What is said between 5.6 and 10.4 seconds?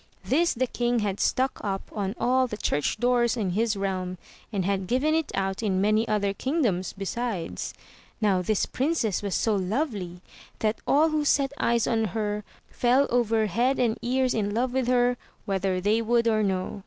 in many other kingdoms besides. Now, this princess was so lovely